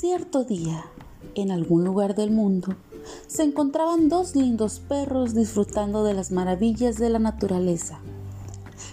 Cierto 0.00 0.44
día, 0.44 0.84
en 1.34 1.50
algún 1.50 1.82
lugar 1.82 2.14
del 2.14 2.30
mundo, 2.30 2.76
se 3.26 3.42
encontraban 3.42 4.08
dos 4.08 4.36
lindos 4.36 4.78
perros 4.78 5.34
disfrutando 5.34 6.04
de 6.04 6.14
las 6.14 6.30
maravillas 6.30 6.98
de 6.98 7.10
la 7.10 7.18
naturaleza. 7.18 7.98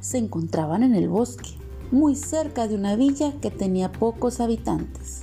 Se 0.00 0.18
encontraban 0.18 0.82
en 0.82 0.94
el 0.94 1.08
bosque, 1.08 1.56
muy 1.90 2.16
cerca 2.16 2.68
de 2.68 2.74
una 2.74 2.96
villa 2.96 3.32
que 3.40 3.50
tenía 3.50 3.90
pocos 3.90 4.40
habitantes. 4.40 5.22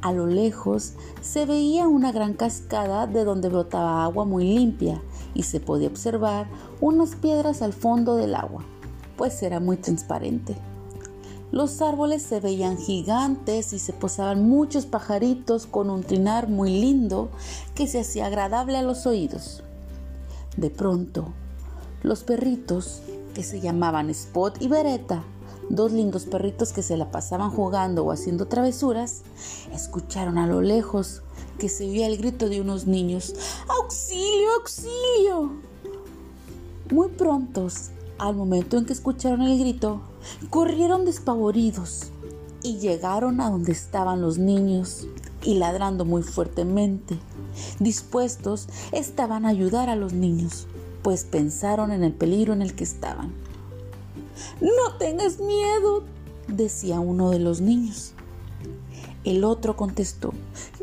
A 0.00 0.10
lo 0.10 0.26
lejos 0.26 0.94
se 1.20 1.46
veía 1.46 1.86
una 1.86 2.10
gran 2.10 2.34
cascada 2.34 3.06
de 3.06 3.22
donde 3.22 3.50
brotaba 3.50 4.02
agua 4.02 4.24
muy 4.24 4.52
limpia 4.52 5.00
y 5.32 5.44
se 5.44 5.60
podía 5.60 5.86
observar 5.86 6.48
unas 6.80 7.14
piedras 7.14 7.62
al 7.62 7.72
fondo 7.72 8.16
del 8.16 8.34
agua, 8.34 8.64
pues 9.16 9.44
era 9.44 9.60
muy 9.60 9.76
transparente. 9.76 10.56
Los 11.52 11.82
árboles 11.82 12.22
se 12.22 12.40
veían 12.40 12.78
gigantes 12.78 13.74
y 13.74 13.78
se 13.78 13.92
posaban 13.92 14.48
muchos 14.48 14.86
pajaritos 14.86 15.66
con 15.66 15.90
un 15.90 16.02
trinar 16.02 16.48
muy 16.48 16.70
lindo 16.80 17.28
que 17.74 17.86
se 17.86 18.00
hacía 18.00 18.24
agradable 18.24 18.78
a 18.78 18.82
los 18.82 19.04
oídos. 19.04 19.62
De 20.56 20.70
pronto, 20.70 21.26
los 22.02 22.24
perritos, 22.24 23.02
que 23.34 23.42
se 23.42 23.60
llamaban 23.60 24.08
Spot 24.08 24.62
y 24.62 24.68
Beretta, 24.68 25.24
dos 25.68 25.92
lindos 25.92 26.24
perritos 26.24 26.72
que 26.72 26.82
se 26.82 26.96
la 26.96 27.10
pasaban 27.10 27.50
jugando 27.50 28.06
o 28.06 28.12
haciendo 28.12 28.48
travesuras, 28.48 29.20
escucharon 29.74 30.38
a 30.38 30.46
lo 30.46 30.62
lejos 30.62 31.20
que 31.58 31.68
se 31.68 31.84
oía 31.84 32.06
el 32.06 32.16
grito 32.16 32.48
de 32.48 32.62
unos 32.62 32.86
niños. 32.86 33.34
¡Auxilio, 33.68 34.54
auxilio! 34.54 35.52
Muy 36.90 37.08
prontos 37.08 37.90
al 38.22 38.36
momento 38.36 38.78
en 38.78 38.84
que 38.84 38.92
escucharon 38.92 39.42
el 39.42 39.58
grito, 39.58 40.00
corrieron 40.48 41.04
despavoridos 41.04 42.12
y 42.62 42.78
llegaron 42.78 43.40
a 43.40 43.50
donde 43.50 43.72
estaban 43.72 44.20
los 44.20 44.38
niños 44.38 45.08
y 45.42 45.54
ladrando 45.54 46.04
muy 46.04 46.22
fuertemente. 46.22 47.18
Dispuestos 47.80 48.68
estaban 48.92 49.44
a 49.44 49.48
ayudar 49.48 49.88
a 49.88 49.96
los 49.96 50.12
niños, 50.12 50.68
pues 51.02 51.24
pensaron 51.24 51.90
en 51.90 52.04
el 52.04 52.12
peligro 52.12 52.52
en 52.52 52.62
el 52.62 52.76
que 52.76 52.84
estaban. 52.84 53.32
No 54.60 54.96
tengas 54.98 55.40
miedo, 55.40 56.04
decía 56.46 57.00
uno 57.00 57.30
de 57.30 57.40
los 57.40 57.60
niños. 57.60 58.12
El 59.24 59.42
otro 59.42 59.76
contestó, 59.76 60.32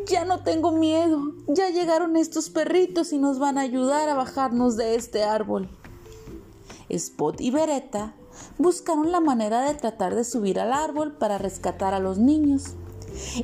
ya 0.07 0.25
no 0.25 0.43
tengo 0.43 0.73
miedo, 0.73 1.33
ya 1.47 1.69
llegaron 1.69 2.17
estos 2.17 2.49
perritos 2.49 3.13
y 3.13 3.17
nos 3.17 3.39
van 3.39 3.57
a 3.57 3.61
ayudar 3.61 4.09
a 4.09 4.13
bajarnos 4.13 4.75
de 4.75 4.95
este 4.95 5.23
árbol. 5.23 5.69
Spot 6.89 7.39
y 7.39 7.51
Beretta 7.51 8.13
buscaron 8.57 9.11
la 9.11 9.19
manera 9.19 9.61
de 9.61 9.75
tratar 9.75 10.15
de 10.15 10.23
subir 10.23 10.59
al 10.59 10.73
árbol 10.73 11.13
para 11.13 11.37
rescatar 11.37 11.93
a 11.93 11.99
los 11.99 12.17
niños 12.17 12.75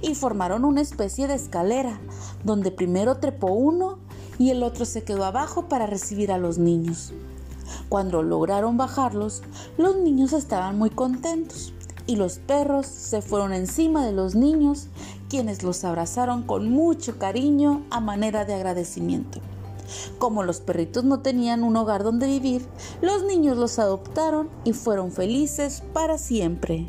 y 0.01 0.15
formaron 0.15 0.65
una 0.65 0.81
especie 0.81 1.27
de 1.27 1.35
escalera 1.35 1.99
donde 2.43 2.71
primero 2.71 3.17
trepó 3.17 3.47
uno 3.47 3.99
y 4.37 4.49
el 4.49 4.63
otro 4.63 4.85
se 4.85 5.03
quedó 5.03 5.25
abajo 5.25 5.67
para 5.67 5.85
recibir 5.85 6.31
a 6.31 6.37
los 6.37 6.57
niños. 6.57 7.13
Cuando 7.89 8.23
lograron 8.23 8.77
bajarlos, 8.77 9.41
los 9.77 9.95
niños 9.97 10.33
estaban 10.33 10.77
muy 10.77 10.89
contentos 10.89 11.73
y 12.07 12.15
los 12.15 12.37
perros 12.37 12.85
se 12.85 13.21
fueron 13.21 13.53
encima 13.53 14.05
de 14.05 14.11
los 14.11 14.35
niños, 14.35 14.89
quienes 15.29 15.63
los 15.63 15.83
abrazaron 15.83 16.43
con 16.43 16.69
mucho 16.69 17.17
cariño 17.17 17.83
a 17.89 17.99
manera 17.99 18.45
de 18.45 18.53
agradecimiento. 18.53 19.39
Como 20.17 20.43
los 20.43 20.59
perritos 20.59 21.03
no 21.03 21.19
tenían 21.21 21.63
un 21.63 21.75
hogar 21.75 22.03
donde 22.03 22.27
vivir, 22.27 22.65
los 23.01 23.23
niños 23.23 23.57
los 23.57 23.79
adoptaron 23.79 24.49
y 24.63 24.73
fueron 24.73 25.11
felices 25.11 25.83
para 25.93 26.17
siempre. 26.17 26.87